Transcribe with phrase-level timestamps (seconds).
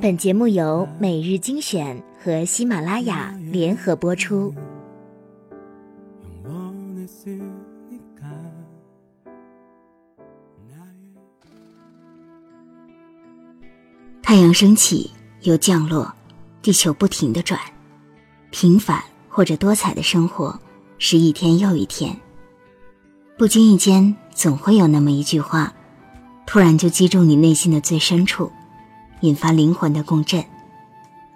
[0.00, 4.54] 本节目由每日精选和喜马拉雅联合播出。
[14.22, 15.10] 太阳升起
[15.42, 16.12] 又降落，
[16.60, 17.58] 地球不停的转，
[18.50, 20.58] 平凡或者多彩的生活
[20.98, 22.14] 是一天又一天。
[23.38, 25.72] 不经意间，总会有那么一句话，
[26.46, 28.50] 突然就击中你内心的最深处，
[29.20, 30.44] 引发灵魂的共振。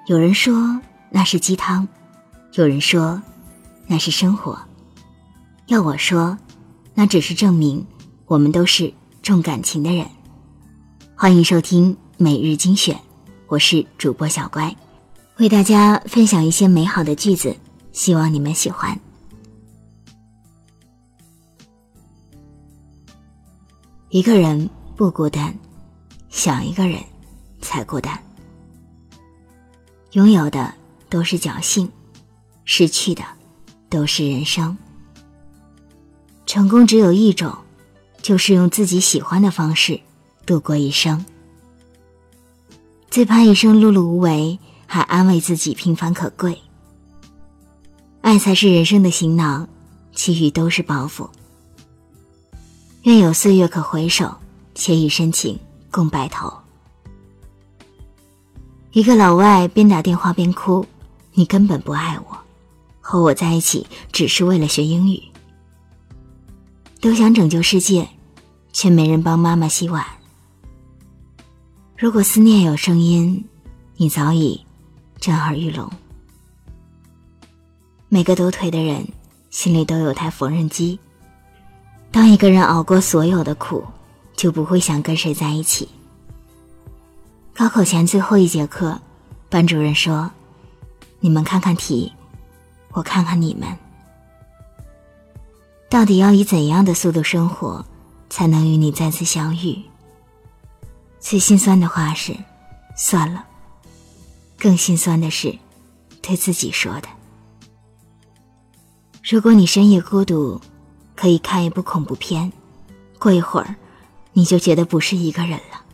[0.06, 0.80] 有人说
[1.10, 1.86] 那是鸡汤，
[2.54, 3.20] 有人说
[3.86, 4.58] 那是生活，
[5.66, 6.36] 要我说，
[6.94, 7.86] 那只是证明
[8.26, 10.06] 我们都是重感情的人。
[11.14, 11.96] 欢迎收听。
[12.22, 13.00] 每日精选，
[13.46, 14.76] 我是主播小乖，
[15.38, 17.56] 为大家分享一些美好的句子，
[17.92, 19.00] 希望你们喜欢。
[24.10, 25.58] 一个人不孤单，
[26.28, 27.00] 想一个人
[27.70, 28.20] 才孤单。
[30.10, 30.74] 拥有的
[31.08, 31.88] 都是侥幸，
[32.64, 33.22] 失去的
[33.88, 34.76] 都是人生。
[36.46, 37.56] 成功只有一种，
[38.20, 40.00] 就是用自己喜欢的方式
[40.44, 41.24] 度过一生。
[43.08, 46.60] 最怕一生碌碌无为，还安慰自己平凡可贵。
[48.20, 49.68] 爱才是人生的行囊，
[50.12, 51.30] 其余都是包袱。
[53.02, 54.34] 愿有岁月可回首，
[54.74, 55.56] 且以深情
[55.88, 56.59] 共白头。
[58.92, 60.84] 一个老外边打电话边哭
[61.34, 62.36] ：“你根本不爱我，
[63.00, 65.22] 和我在一起只是为了学英语。”
[67.00, 68.08] 都想拯救世界，
[68.72, 70.04] 却没人帮妈妈洗碗。
[71.96, 73.44] 如果思念有声音，
[73.96, 74.60] 你早已
[75.20, 75.88] 震耳欲聋。
[78.08, 79.06] 每个抖腿的人
[79.50, 80.98] 心里都有台缝纫机。
[82.10, 83.84] 当一个人熬过所有的苦，
[84.34, 85.88] 就不会想跟谁在一起。
[87.60, 88.98] 高考前最后一节课，
[89.50, 90.30] 班主任说
[91.20, 92.10] ：“你们看看题，
[92.92, 93.68] 我看看你们，
[95.90, 97.84] 到底要以怎样的速度生活，
[98.30, 99.78] 才能与你再次相遇？”
[101.20, 102.34] 最心酸的话是，
[102.96, 103.44] 算了。
[104.58, 105.54] 更心酸的是，
[106.22, 107.08] 对自己说的。
[109.22, 110.58] 如果你深夜孤独，
[111.14, 112.50] 可以看一部恐怖片，
[113.18, 113.76] 过一会儿，
[114.32, 115.84] 你就觉得不是一个人了。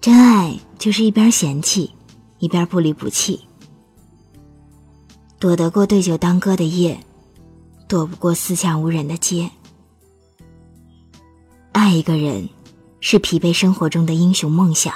[0.00, 1.90] 真爱就是一边嫌弃，
[2.38, 3.40] 一边不离不弃。
[5.38, 6.98] 躲得过对酒当歌的夜，
[7.88, 9.50] 躲不过四下无人的街。
[11.72, 12.48] 爱一个人。
[13.02, 14.92] 是疲惫生活中的英雄梦想。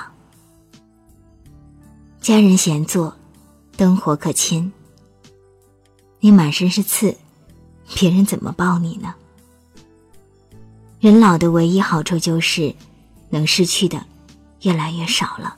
[2.21, 3.17] 家人闲坐，
[3.79, 4.71] 灯火可亲。
[6.21, 7.17] 你满身是刺，
[7.95, 9.15] 别人怎么抱你呢？
[11.01, 12.75] 人老的唯一好处就是，
[13.31, 14.05] 能失去的
[14.65, 15.57] 越来越少了。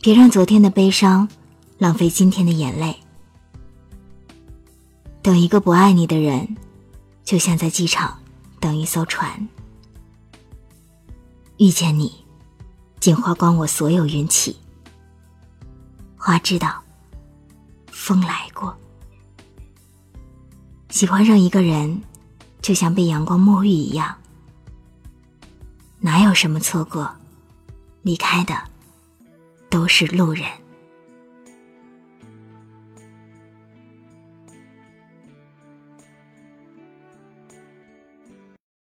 [0.00, 1.28] 别让昨天的悲伤
[1.78, 2.98] 浪费今天的眼泪。
[5.22, 6.56] 等一个不爱你的人，
[7.22, 8.18] 就像在机场
[8.58, 9.48] 等一艘船。
[11.58, 12.24] 遇见你，
[12.98, 14.56] 竟花光我所有运气。
[16.16, 16.82] 花知道，
[17.90, 18.74] 风来过。
[20.88, 22.02] 喜欢上一个人，
[22.62, 24.16] 就像被阳光沐浴一样。
[26.00, 27.16] 哪有什么错过？
[28.02, 28.54] 离开的，
[29.68, 30.46] 都是路人。